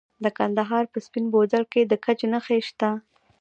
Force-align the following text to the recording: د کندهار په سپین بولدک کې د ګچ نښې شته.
د 0.23 0.25
کندهار 0.37 0.83
په 0.93 0.97
سپین 1.05 1.25
بولدک 1.33 1.65
کې 1.73 1.81
د 1.85 1.93
ګچ 2.03 2.19
نښې 2.31 2.59
شته. 2.67 2.89